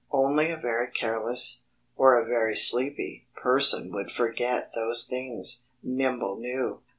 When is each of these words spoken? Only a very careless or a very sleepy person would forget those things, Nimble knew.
Only 0.11 0.49
a 0.49 0.57
very 0.57 0.87
careless 0.87 1.61
or 1.95 2.17
a 2.19 2.25
very 2.25 2.55
sleepy 2.55 3.27
person 3.35 3.91
would 3.91 4.09
forget 4.09 4.71
those 4.73 5.05
things, 5.05 5.65
Nimble 5.83 6.37
knew. 6.37 6.81